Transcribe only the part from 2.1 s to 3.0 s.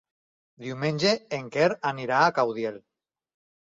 a Caudiel.